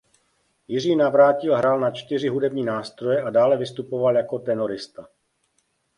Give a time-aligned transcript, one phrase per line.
[0.67, 5.07] Jiří Navrátil hrál na čtyři hudební nástroje a dále vystupoval jako tenorista.